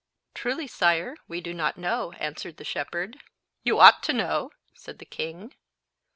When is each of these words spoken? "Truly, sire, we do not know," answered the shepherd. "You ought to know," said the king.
"Truly, 0.33 0.65
sire, 0.65 1.15
we 1.27 1.41
do 1.41 1.53
not 1.53 1.77
know," 1.77 2.13
answered 2.13 2.57
the 2.57 2.63
shepherd. 2.63 3.19
"You 3.63 3.77
ought 3.79 4.01
to 4.01 4.13
know," 4.13 4.49
said 4.73 4.97
the 4.97 5.05
king. 5.05 5.53